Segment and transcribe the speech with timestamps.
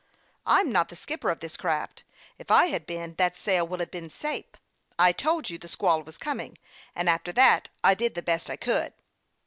[0.57, 2.03] "I'm not the skipper of this craft.
[2.39, 4.47] If I had been, that sail would have been safe.
[4.97, 6.57] I told you the squall was coming,
[6.95, 8.93] and after that I did the best I could."